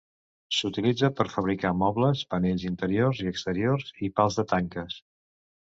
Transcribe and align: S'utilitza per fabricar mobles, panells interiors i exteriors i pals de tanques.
S'utilitza 0.59 1.09
per 1.19 1.25
fabricar 1.33 1.73
mobles, 1.83 2.25
panells 2.33 2.67
interiors 2.71 3.23
i 3.27 3.31
exteriors 3.35 3.95
i 4.09 4.13
pals 4.19 4.43
de 4.43 4.49
tanques. 4.57 5.01